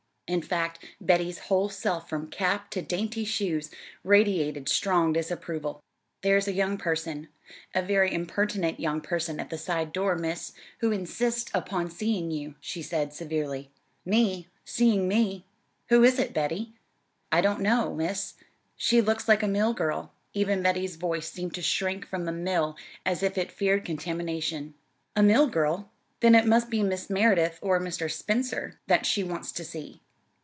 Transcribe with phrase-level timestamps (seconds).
[0.27, 3.69] In fact, Betty's whole self from cap to dainty shoes
[4.01, 5.83] radiated strong disapproval.
[6.21, 7.27] "There's a young person
[7.75, 12.55] a very impertinent young person at the side door, Miss, who insists upon seeing you,"
[12.61, 13.71] she said severely.
[14.05, 14.47] "Me?
[14.63, 15.43] Seeing me?
[15.89, 16.71] Who is it, Betty?"
[17.29, 18.35] "I don't know, Miss.
[18.77, 22.77] She looks like a mill girl." Even Betty's voice seemed to shrink from the "mill"
[23.05, 24.75] as if it feared contamination.
[25.13, 25.91] "A mill girl?
[26.21, 27.09] Then it must be Mrs.
[27.09, 28.09] Merideth or Mr.
[28.09, 29.99] Spencer that she wants to see."